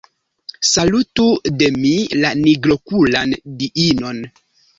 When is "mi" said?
1.75-1.91